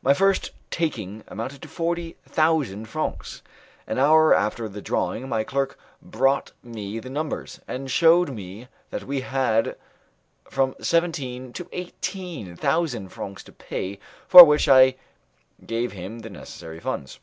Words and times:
My 0.00 0.14
first 0.14 0.52
taking 0.70 1.22
amounted 1.28 1.60
to 1.60 1.68
forty 1.68 2.16
thousand 2.24 2.88
francs. 2.88 3.42
An 3.86 3.98
hour 3.98 4.32
after 4.32 4.70
the 4.70 4.80
drawing 4.80 5.28
my 5.28 5.44
clerk 5.44 5.78
brought 6.00 6.52
me 6.62 6.98
the 6.98 7.10
numbers, 7.10 7.60
and 7.68 7.90
shewed 7.90 8.32
me 8.32 8.68
that 8.88 9.04
we 9.04 9.20
had 9.20 9.76
from 10.48 10.74
seventeen 10.80 11.52
to 11.52 11.68
eighteen 11.72 12.56
thousand 12.56 13.10
francs 13.10 13.44
to 13.44 13.52
pay, 13.52 13.98
for 14.26 14.44
which 14.44 14.66
I 14.66 14.96
gave 15.66 15.92
him 15.92 16.20
the 16.20 16.30
necessary 16.30 16.80
funds. 16.80 17.20